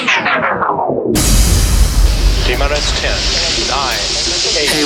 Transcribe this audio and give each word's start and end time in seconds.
Hey, 0.00 0.08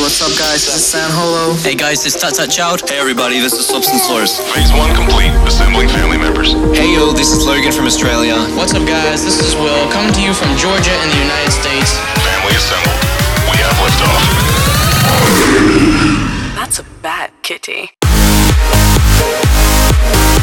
what's 0.02 0.18
up, 0.18 0.34
guys? 0.34 0.67
This 0.67 0.75
is 0.75 0.84
San 0.84 1.08
Holo. 1.14 1.54
Hey 1.54 1.76
guys, 1.76 2.04
it's 2.04 2.18
Tut 2.21 2.34
Tut 2.34 2.50
Child. 2.50 2.83
Hey 2.90 2.98
everybody, 2.98 3.38
this 3.38 3.53
is 3.53 3.64
Substance 3.64 4.03
Source. 4.03 4.42
Phase 4.50 4.72
one 4.74 4.90
complete. 4.90 5.30
Assembling 5.46 5.87
family 5.87 6.19
members. 6.19 6.50
Hey 6.74 6.92
yo, 6.92 7.12
this 7.12 7.30
is 7.30 7.46
Logan 7.46 7.71
from 7.71 7.87
Australia. 7.87 8.35
What's 8.58 8.74
up, 8.74 8.82
guys? 8.88 9.22
This 9.22 9.38
is 9.38 9.54
Will, 9.54 9.87
coming 9.92 10.12
to 10.19 10.21
you 10.21 10.35
from 10.35 10.50
Georgia 10.59 10.91
in 10.91 11.09
the 11.15 11.21
United 11.23 11.55
States. 11.55 11.95
Family 12.27 12.59
assembled. 12.59 12.99
We 13.55 13.62
have 13.62 13.79
liftoff. 13.79 14.19
That's 16.59 16.83
a 16.83 16.85
bad 17.07 17.31
kitty. 17.46 17.95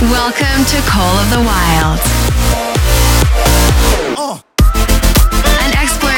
Welcome 0.08 0.64
to 0.64 0.80
Call 0.88 1.20
of 1.20 1.28
the 1.28 1.44
Wild. 1.44 2.00
An 4.16 4.40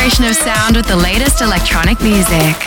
exploration 0.04 0.26
of 0.26 0.36
sound 0.36 0.76
with 0.76 0.86
the 0.86 0.96
latest 0.96 1.42
electronic 1.42 2.02
music. 2.02 2.58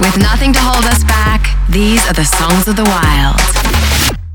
With 0.00 0.18
nothing 0.18 0.52
to 0.52 0.60
hold 0.60 0.84
us 0.84 1.02
back, 1.04 1.56
these 1.70 2.06
are 2.06 2.12
the 2.12 2.24
songs 2.24 2.68
of 2.68 2.76
the 2.76 2.84
wild. 2.84 4.25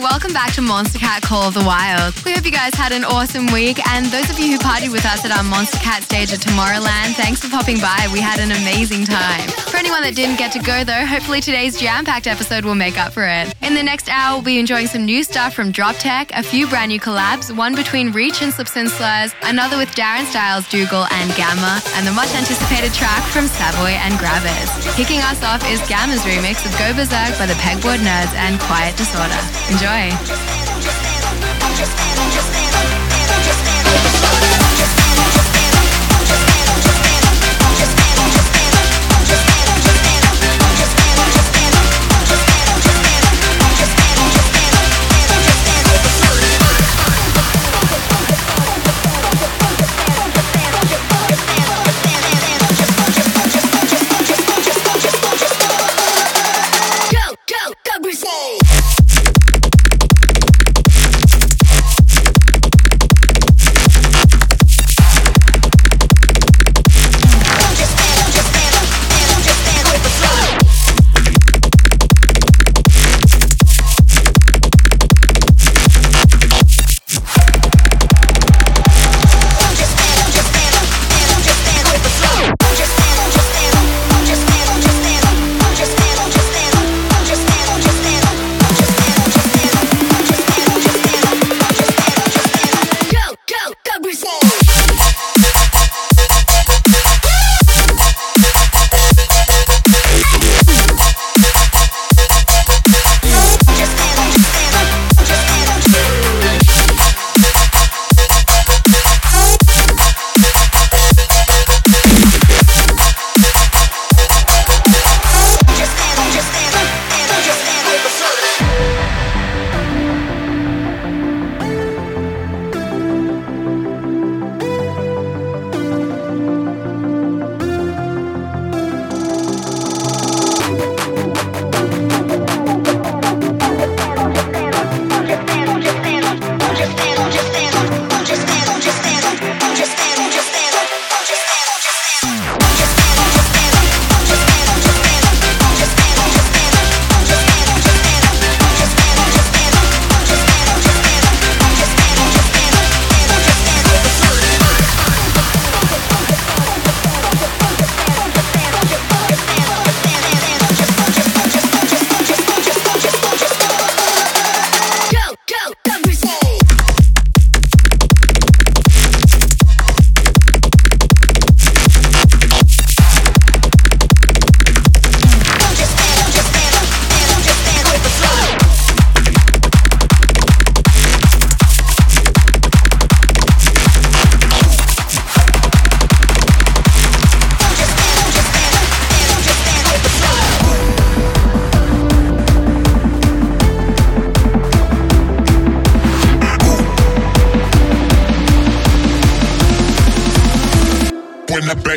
Welcome 0.00 0.32
back 0.32 0.54
to 0.54 0.62
Monstercat 0.62 1.20
Call 1.20 1.46
of 1.46 1.52
the 1.52 1.62
Wild. 1.62 2.16
We 2.24 2.32
hope 2.32 2.46
you 2.46 2.50
guys 2.50 2.72
had 2.72 2.90
an 2.92 3.04
awesome 3.04 3.52
week, 3.52 3.86
and 3.90 4.06
those 4.06 4.30
of 4.30 4.38
you 4.38 4.52
who 4.52 4.58
partied 4.58 4.90
with 4.90 5.04
us 5.04 5.26
at 5.26 5.30
our 5.30 5.44
Monstercat 5.44 6.00
stage 6.00 6.32
at 6.32 6.40
Tomorrowland, 6.40 7.20
thanks 7.20 7.44
for 7.44 7.50
popping 7.50 7.76
by. 7.76 8.08
We 8.10 8.18
had 8.18 8.40
an 8.40 8.50
amazing 8.50 9.04
time. 9.04 9.44
For 9.68 9.76
anyone 9.76 10.00
that 10.00 10.16
didn't 10.16 10.36
get 10.40 10.52
to 10.52 10.58
go 10.58 10.84
though, 10.84 11.04
hopefully 11.04 11.42
today's 11.42 11.78
jam-packed 11.78 12.26
episode 12.26 12.64
will 12.64 12.74
make 12.74 12.96
up 12.96 13.12
for 13.12 13.28
it. 13.28 13.52
In 13.60 13.74
the 13.74 13.82
next 13.82 14.08
hour, 14.08 14.36
we'll 14.36 14.44
be 14.48 14.58
enjoying 14.58 14.86
some 14.86 15.04
new 15.04 15.22
stuff 15.22 15.52
from 15.52 15.70
Droptek, 15.70 16.30
a 16.32 16.42
few 16.42 16.66
brand 16.66 16.88
new 16.88 17.00
collabs, 17.00 17.54
one 17.54 17.74
between 17.74 18.10
Reach 18.10 18.40
and 18.40 18.54
Slips 18.54 18.78
and 18.78 18.88
Slurs, 18.88 19.34
another 19.42 19.76
with 19.76 19.92
Darren 19.92 20.24
Styles, 20.24 20.66
Dougal, 20.70 21.04
and 21.12 21.30
Gammer, 21.36 21.76
and 22.00 22.06
the 22.06 22.12
much 22.16 22.32
anticipated 22.32 22.94
track 22.96 23.20
from 23.28 23.44
Savoy 23.44 24.00
and 24.00 24.14
Grabbitz. 24.14 24.96
Kicking 24.96 25.20
us 25.20 25.44
off 25.44 25.60
is 25.68 25.78
Gammer's 25.92 26.24
remix 26.24 26.64
of 26.64 26.72
Go 26.80 26.96
Berzerk 26.96 27.36
by 27.36 27.44
the 27.44 27.58
Pegboard 27.60 28.00
Nerds 28.00 28.32
and 28.32 28.58
Quiet 28.60 28.96
Disorder. 28.96 29.36
Enjoy. 29.68 29.89
When 29.90 30.30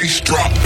bass 0.03 0.19
drop. 0.19 0.62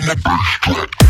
in 0.00 0.06
the 0.06 0.16
bass 0.24 0.58
track. 0.62 1.09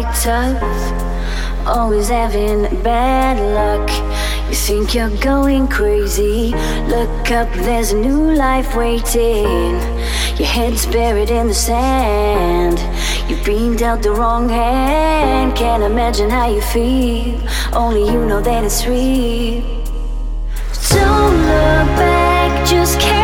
Tough. 0.00 1.66
Always 1.66 2.08
having 2.08 2.62
bad 2.82 3.38
luck. 3.38 3.90
You 4.48 4.54
think 4.54 4.94
you're 4.94 5.14
going 5.18 5.68
crazy. 5.68 6.54
Look 6.88 7.30
up, 7.30 7.52
there's 7.52 7.92
a 7.92 7.96
new 7.96 8.32
life 8.32 8.74
waiting. 8.74 9.74
Your 10.38 10.48
head's 10.48 10.86
buried 10.86 11.30
in 11.30 11.48
the 11.48 11.54
sand. 11.54 12.80
You've 13.30 13.44
been 13.44 13.76
dealt 13.76 14.02
the 14.02 14.12
wrong 14.12 14.48
hand. 14.48 15.54
Can't 15.54 15.82
imagine 15.82 16.30
how 16.30 16.48
you 16.48 16.62
feel. 16.62 17.38
Only 17.74 18.06
you 18.06 18.24
know 18.24 18.40
that 18.40 18.64
it's 18.64 18.86
real. 18.86 19.60
Don't 20.88 21.36
look 21.36 21.88
back, 21.98 22.66
just 22.66 22.98
carry 22.98 23.21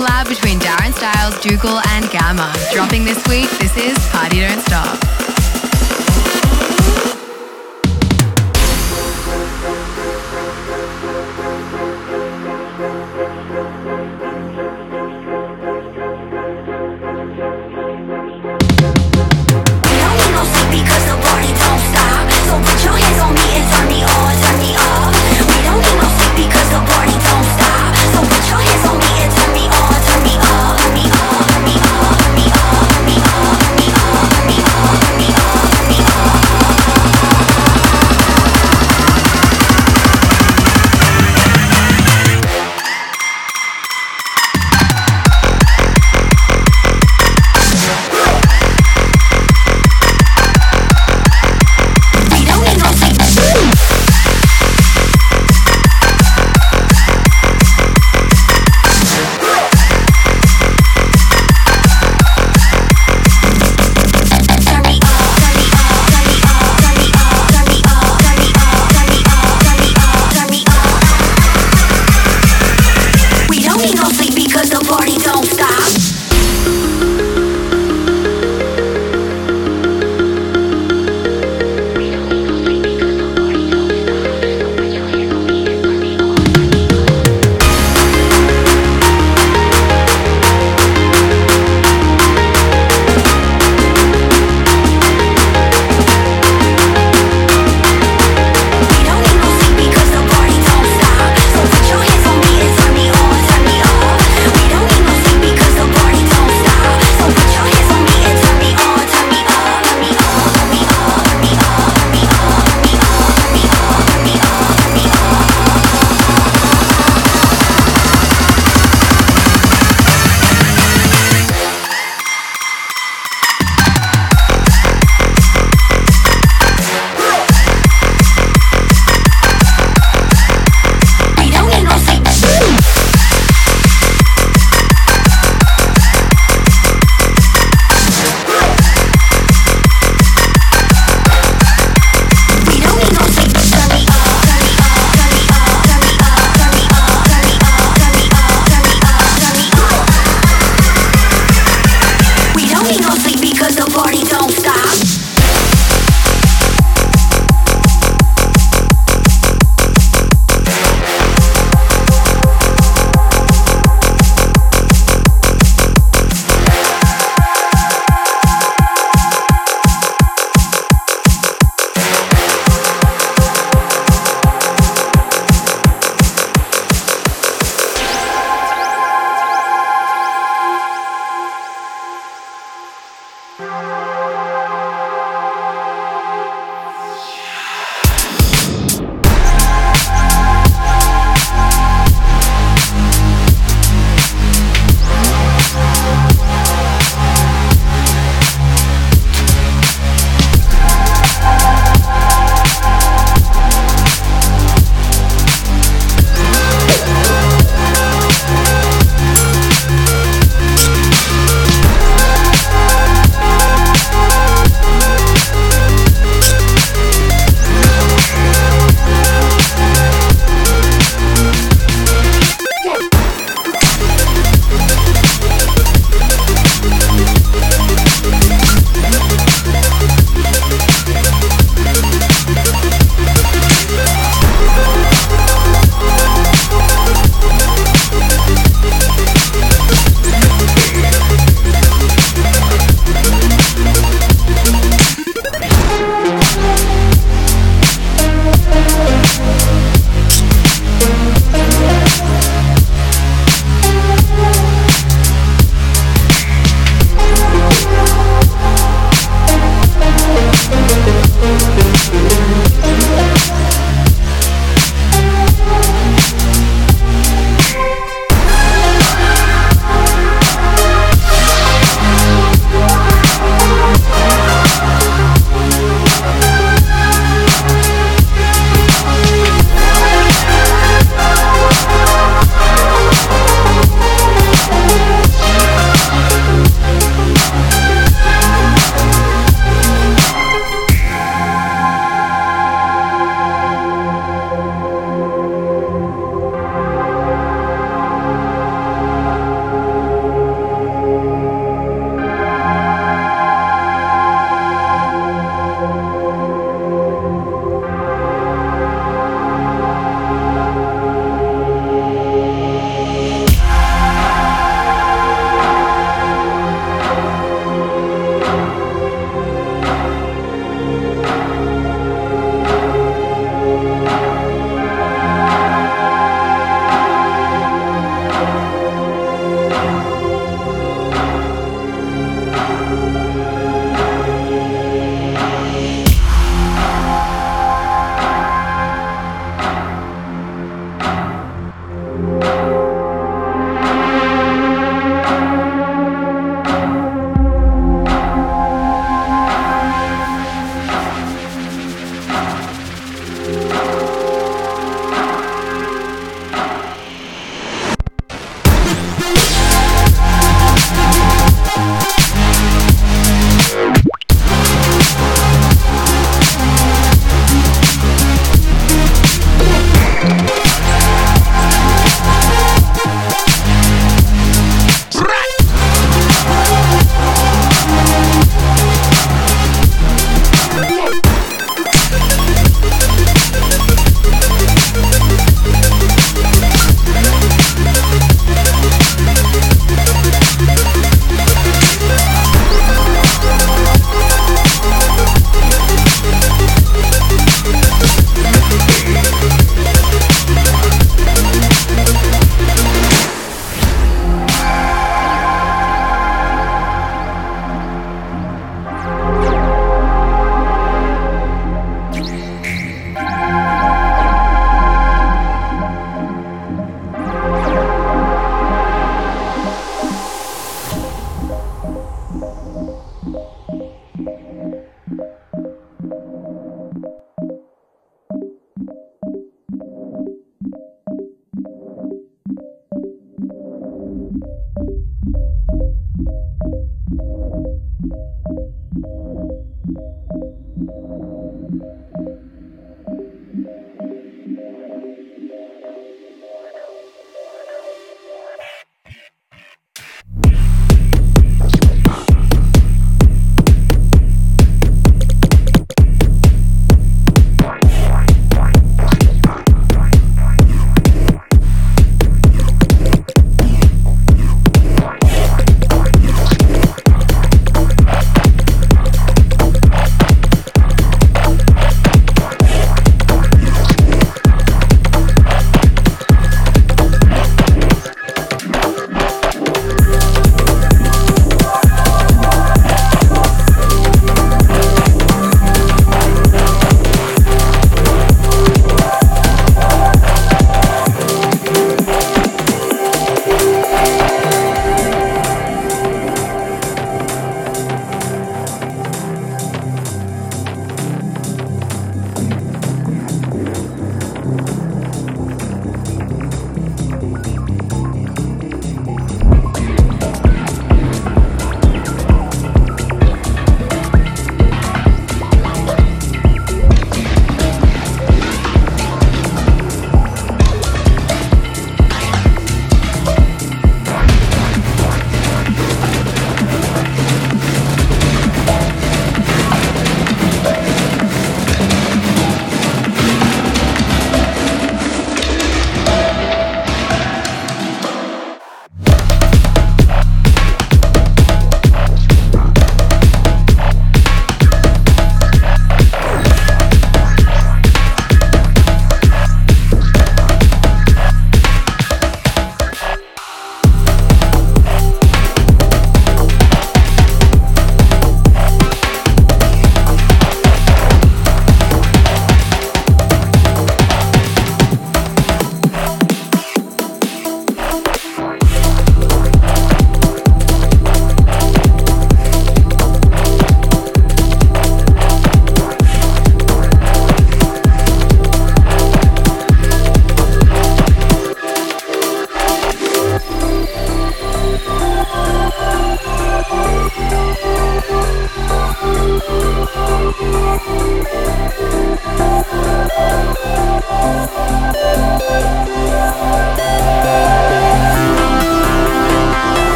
collab 0.00 0.28
between 0.28 0.58
Darren 0.58 0.94
Styles, 0.94 1.38
Dougal, 1.40 1.78
and 1.88 2.06
Gammer. 2.06 2.50
Dropping 2.72 3.04
this 3.04 3.22
week, 3.28 3.50
this 3.58 3.76
is 3.76 3.98
Party 4.08 4.40
Don't 4.40 4.60
Stop. 4.62 5.19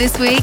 This 0.00 0.18
week, 0.18 0.39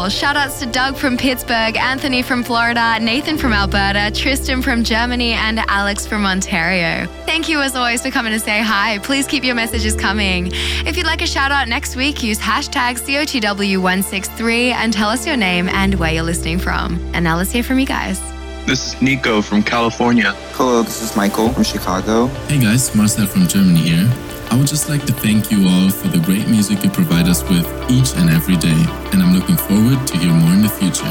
call. 0.00 0.08
Shout 0.08 0.36
outs 0.36 0.58
to 0.60 0.66
Doug 0.66 0.96
from 0.96 1.16
Pittsburgh, 1.16 1.76
Anthony 1.76 2.22
from 2.22 2.42
Florida, 2.42 2.98
Nathan 3.00 3.36
from 3.36 3.52
Alberta, 3.52 4.10
Tristan 4.14 4.62
from 4.62 4.82
Germany, 4.82 5.32
and 5.32 5.60
Alex 5.68 6.06
from 6.06 6.24
Ontario. 6.26 7.06
Thank 7.26 7.48
you 7.48 7.60
as 7.60 7.76
always 7.76 8.02
for 8.02 8.10
coming 8.10 8.32
to 8.32 8.40
say 8.40 8.62
hi. 8.62 8.98
Please 8.98 9.26
keep 9.26 9.44
your 9.44 9.54
messages 9.54 9.94
coming. 9.94 10.50
If 10.86 10.96
you'd 10.96 11.06
like 11.06 11.22
a 11.22 11.26
shout 11.26 11.52
out 11.52 11.68
next 11.68 11.96
week, 11.96 12.22
use 12.22 12.38
hashtag 12.38 12.98
COTW163 13.00 14.72
and 14.72 14.92
tell 14.92 15.08
us 15.08 15.26
your 15.26 15.36
name 15.36 15.68
and 15.68 15.94
where 15.96 16.12
you're 16.12 16.22
listening 16.22 16.58
from. 16.58 16.98
And 17.14 17.24
now 17.24 17.36
let's 17.36 17.52
hear 17.52 17.62
from 17.62 17.78
you 17.78 17.86
guys. 17.86 18.20
This 18.66 18.94
is 18.94 19.02
Nico 19.02 19.42
from 19.42 19.62
California. 19.62 20.32
Hello, 20.52 20.82
this 20.82 21.02
is 21.02 21.16
Michael 21.16 21.50
from 21.52 21.64
Chicago. 21.64 22.26
Hey 22.48 22.60
guys, 22.60 22.94
Marcel 22.94 23.26
from 23.26 23.46
Germany 23.46 23.80
here. 23.80 24.29
I 24.50 24.56
would 24.56 24.66
just 24.66 24.88
like 24.88 25.04
to 25.06 25.12
thank 25.12 25.50
you 25.52 25.68
all 25.68 25.90
for 25.90 26.08
the 26.08 26.18
great 26.18 26.48
music 26.48 26.82
you 26.82 26.90
provide 26.90 27.28
us 27.28 27.42
with 27.48 27.66
each 27.88 28.14
and 28.16 28.28
every 28.28 28.56
day, 28.56 28.84
and 29.12 29.22
I'm 29.22 29.32
looking 29.32 29.56
forward 29.56 30.04
to 30.08 30.18
hear 30.18 30.32
more 30.32 30.52
in 30.52 30.62
the 30.62 30.68
future. 30.68 31.06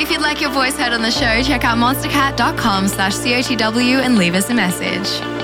If 0.00 0.10
you'd 0.10 0.20
like 0.20 0.40
your 0.40 0.50
voice 0.50 0.76
heard 0.76 0.92
on 0.92 1.02
the 1.02 1.10
show, 1.10 1.42
check 1.42 1.64
out 1.64 1.78
monstercat.com 1.78 2.88
slash 2.88 3.14
COTW 3.14 4.00
and 4.00 4.18
leave 4.18 4.34
us 4.34 4.50
a 4.50 4.54
message. 4.54 5.39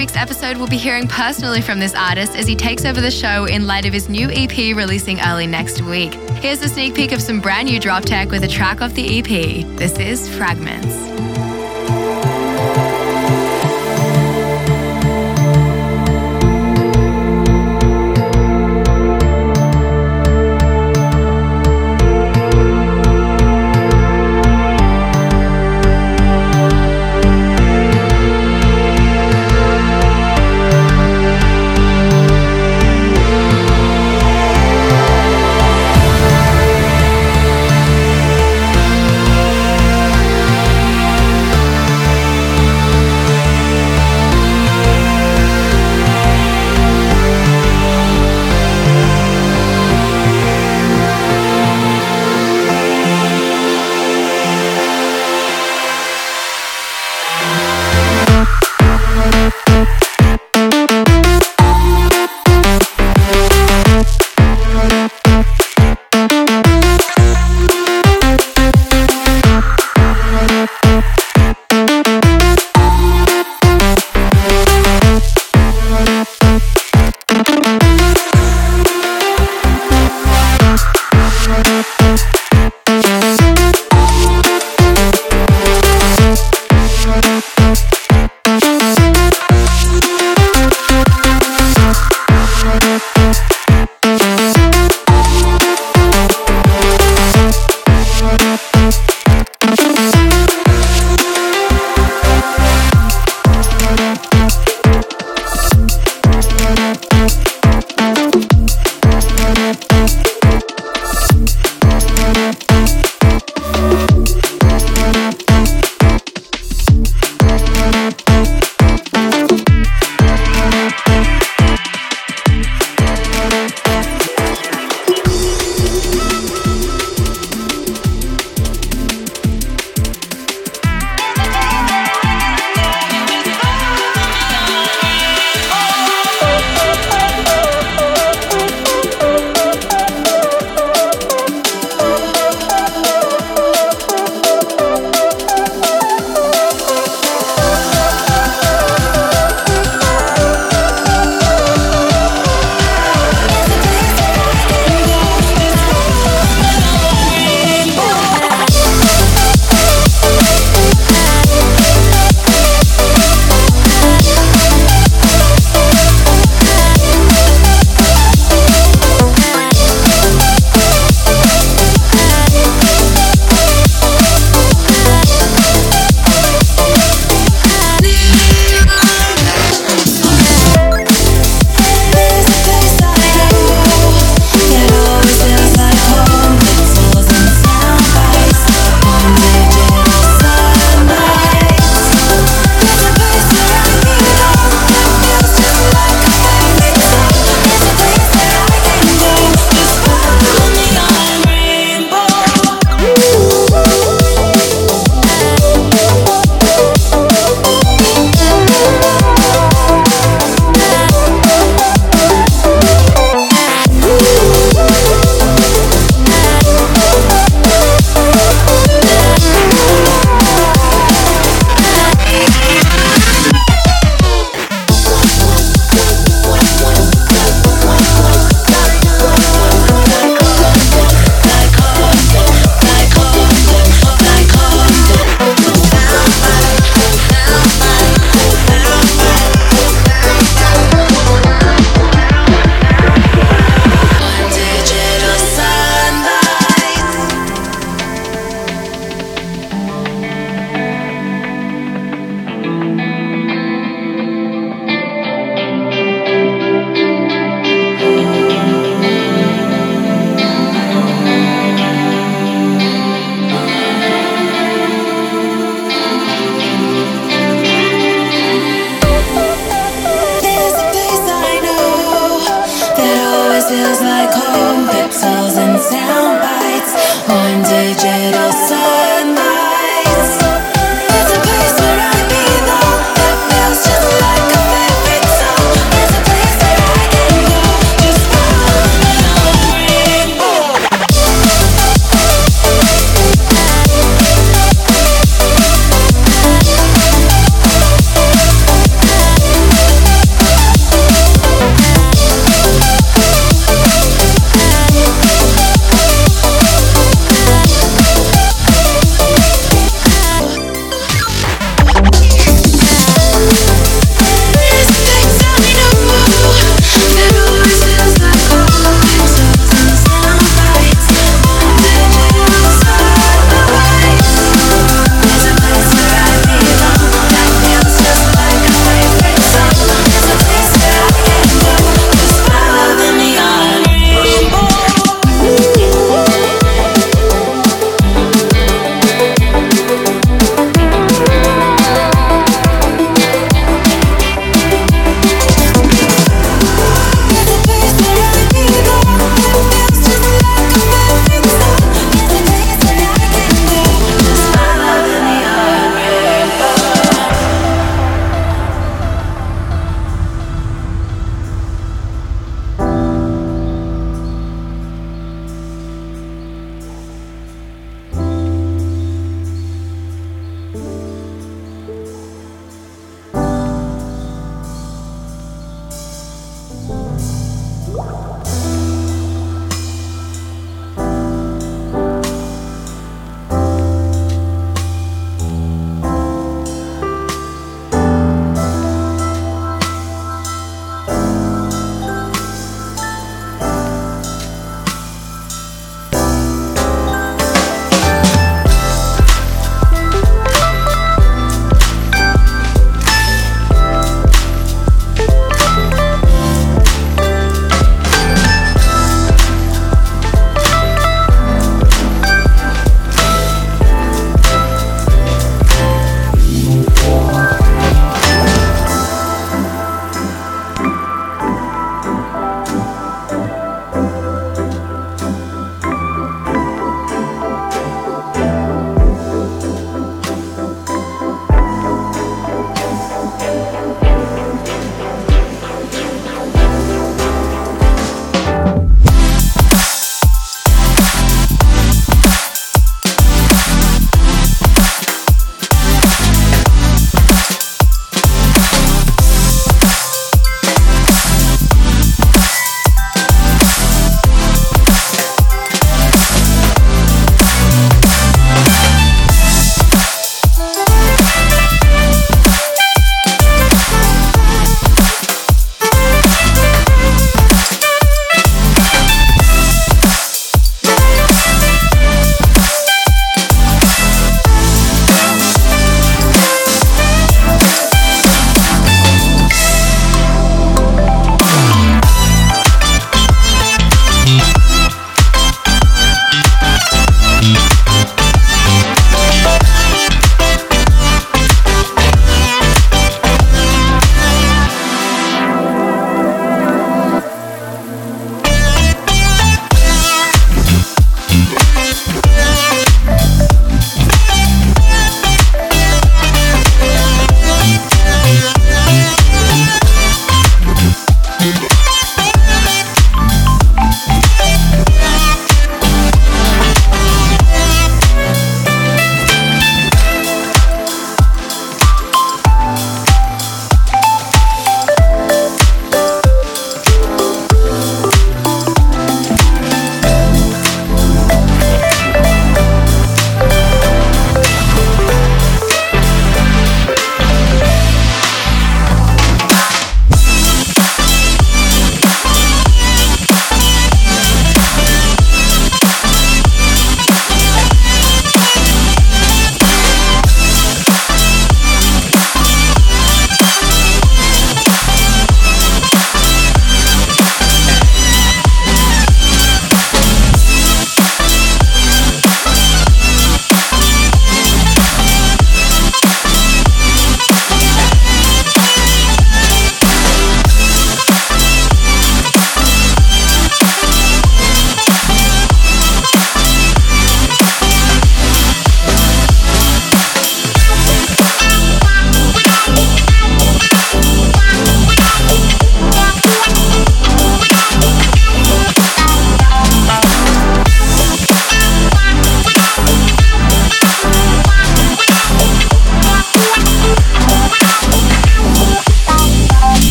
Week's 0.00 0.16
episode, 0.16 0.56
we'll 0.56 0.66
be 0.66 0.78
hearing 0.78 1.06
personally 1.06 1.60
from 1.60 1.78
this 1.78 1.94
artist 1.94 2.34
as 2.34 2.46
he 2.46 2.56
takes 2.56 2.86
over 2.86 3.02
the 3.02 3.10
show 3.10 3.44
in 3.44 3.66
light 3.66 3.84
of 3.84 3.92
his 3.92 4.08
new 4.08 4.30
EP 4.30 4.74
releasing 4.74 5.20
early 5.20 5.46
next 5.46 5.82
week. 5.82 6.14
Here's 6.40 6.62
a 6.62 6.70
sneak 6.70 6.94
peek 6.94 7.12
of 7.12 7.20
some 7.20 7.38
brand 7.38 7.68
new 7.68 7.78
Droptek 7.78 8.30
with 8.30 8.42
a 8.42 8.48
track 8.48 8.80
off 8.80 8.94
the 8.94 9.18
EP. 9.18 9.62
This 9.76 9.98
is 9.98 10.26
Fragments. 10.38 10.99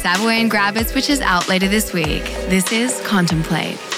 Savoy 0.00 0.30
and 0.30 0.50
Grabbitz, 0.50 0.94
which 0.94 1.10
is 1.10 1.20
out 1.20 1.46
later 1.46 1.68
this 1.68 1.92
week. 1.92 2.24
This 2.48 2.72
is 2.72 2.98
Contemplate. 3.02 3.89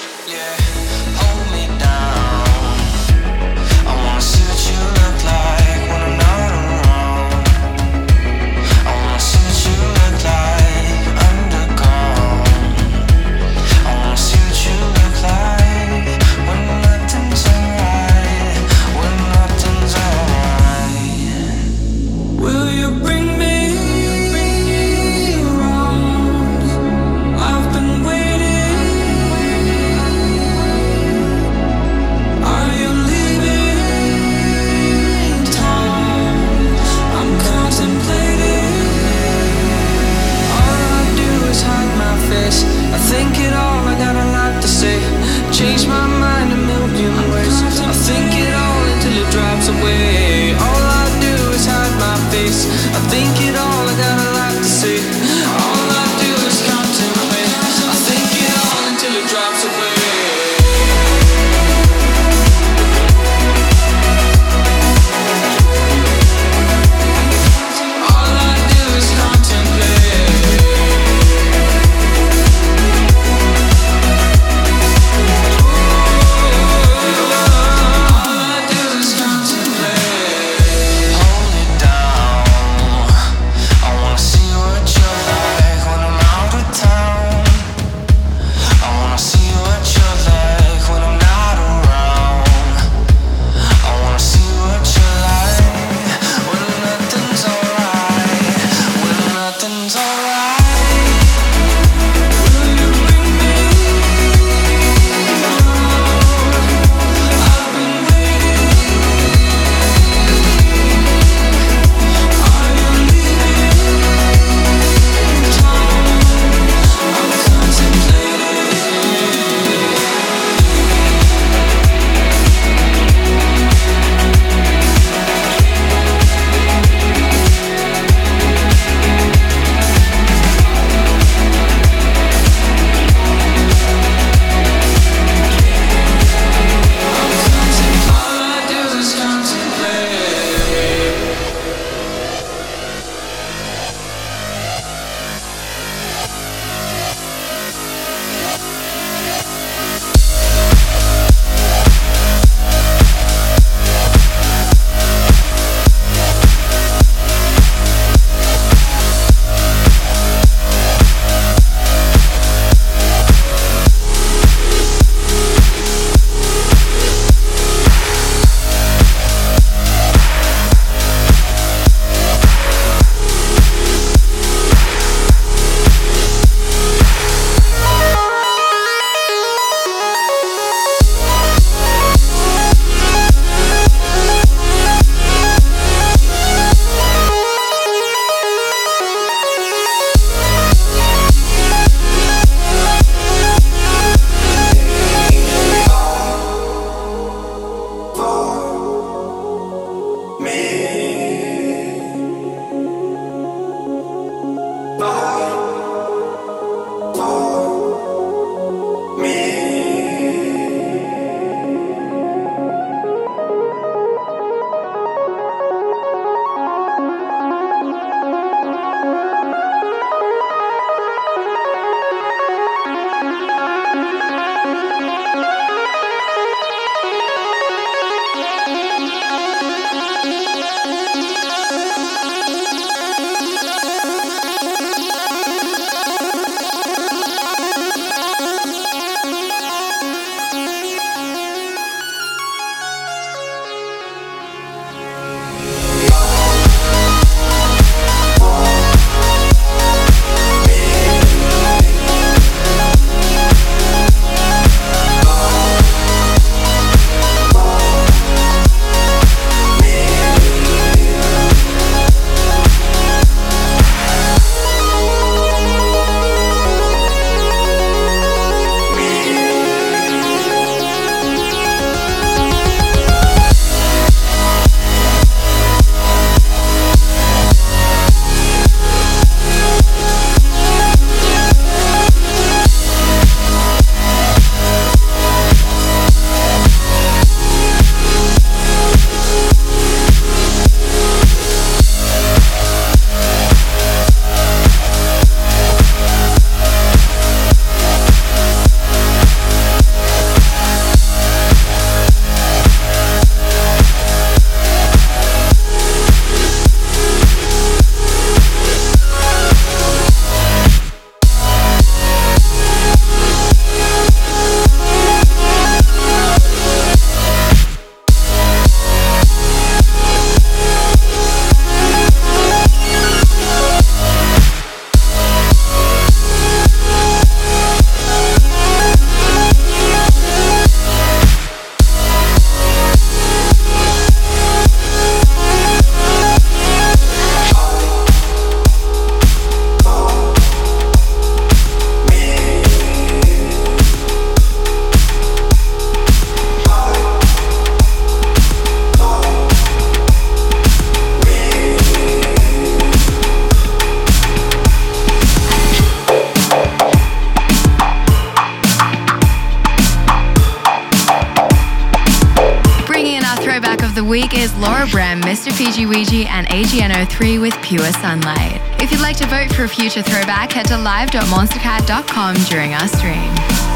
week 364.13 364.37
is 364.37 364.53
Laura 364.57 364.85
Brehm, 364.91 365.21
Mr. 365.21 365.49
FijiWiji, 365.49 366.27
and 366.27 366.45
AgN03 366.49 367.41
with 367.41 367.59
Pure 367.63 367.91
Sunlight. 367.93 368.61
If 368.79 368.91
you'd 368.91 369.01
like 369.01 369.17
to 369.17 369.25
vote 369.25 369.51
for 369.55 369.63
a 369.63 369.67
future 369.67 370.03
throwback, 370.03 370.51
head 370.51 370.67
to 370.67 370.77
live.monstercat.com 370.77 372.35
during 372.47 372.75
our 372.75 372.87
stream. 372.87 373.72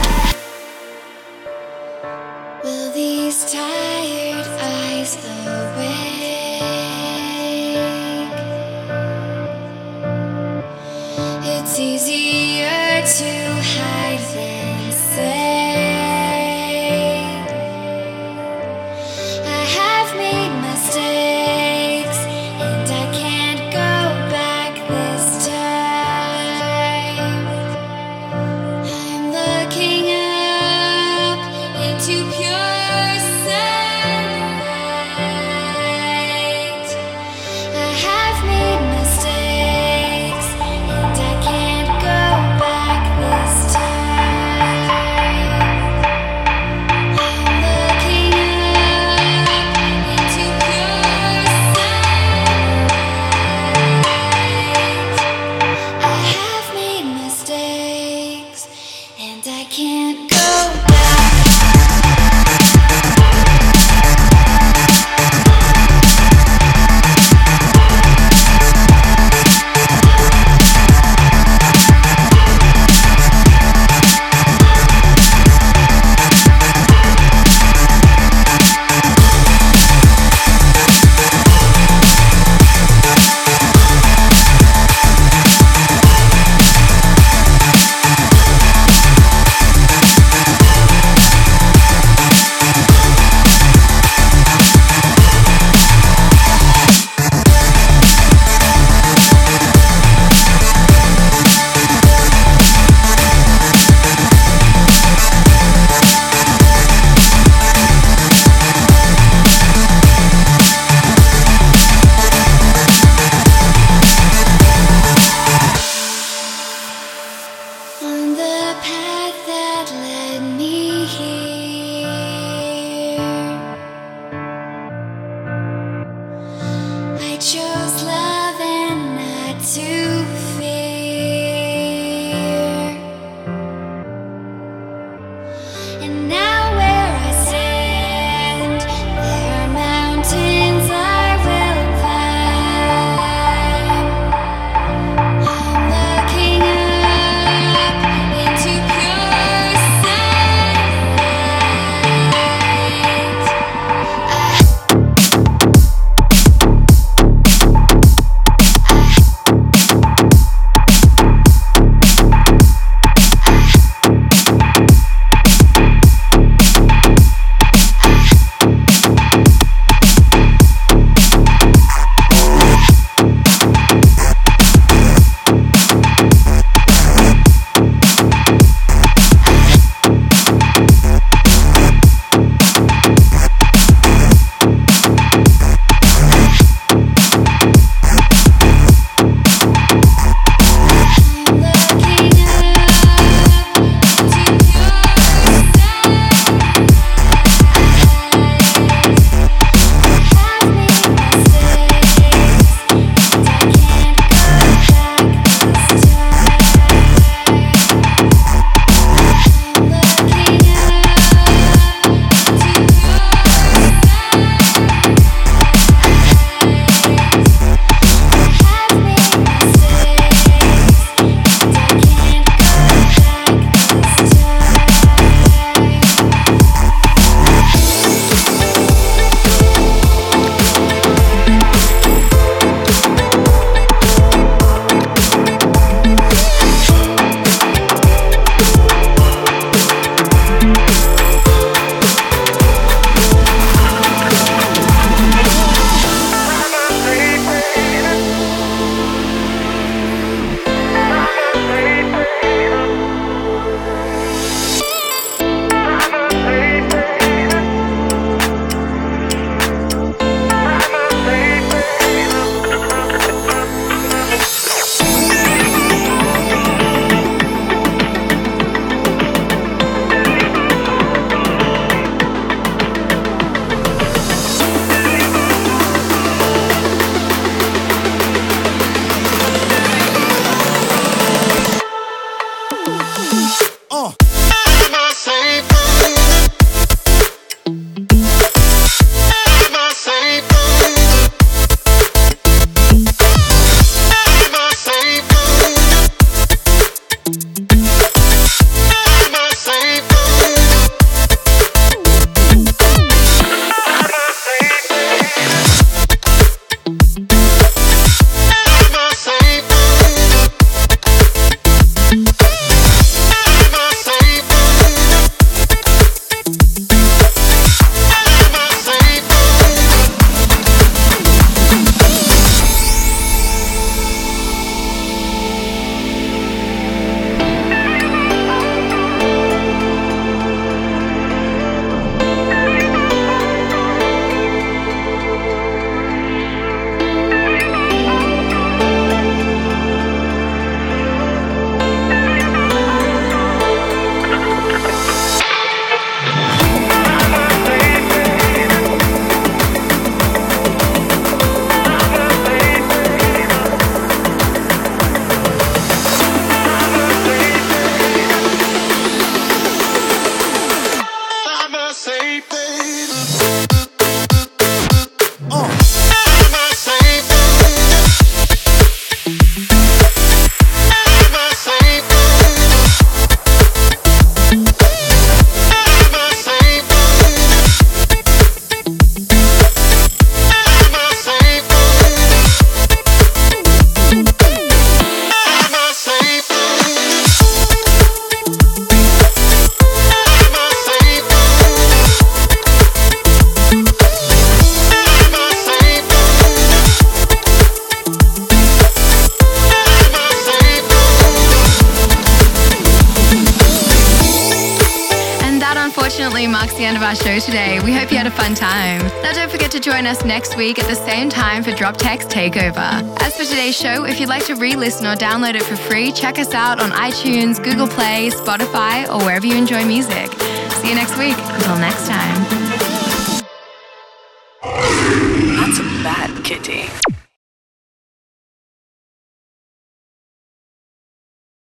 Next 410.47 410.57
week 410.57 410.79
at 410.79 410.87
the 410.87 410.95
same 410.95 411.29
time 411.29 411.61
for 411.61 411.71
Droptek 411.71 412.29
Takeover. 412.29 413.03
As 413.21 413.35
for 413.35 413.43
today's 413.43 413.77
show, 413.77 414.05
if 414.05 414.17
you'd 414.17 414.29
like 414.29 414.45
to 414.45 414.55
re 414.55 414.77
listen 414.77 415.05
or 415.05 415.13
download 415.15 415.55
it 415.55 415.63
for 415.63 415.75
free, 415.75 416.13
check 416.13 416.39
us 416.39 416.53
out 416.53 416.79
on 416.79 416.91
iTunes, 416.91 417.61
Google 417.61 417.85
Play, 417.87 418.29
Spotify, 418.29 419.09
or 419.09 419.21
wherever 419.25 419.45
you 419.45 419.57
enjoy 419.57 419.83
music. 419.83 420.31
See 420.71 420.87
you 420.87 420.95
next 420.95 421.17
week. 421.17 421.35
Until 421.37 421.75
next 421.75 422.07
time. 422.07 422.46